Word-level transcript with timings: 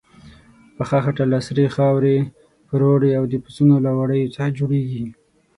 پخه 0.77 0.97
خټه 1.03 1.23
له 1.31 1.39
سرې 1.47 1.67
خاورې، 1.75 2.17
پروړې 2.69 3.11
او 3.19 3.23
د 3.31 3.33
پسونو 3.43 3.75
له 3.85 3.91
وړیو 3.99 4.33
څخه 4.35 4.49
جوړیږي. 4.57 5.05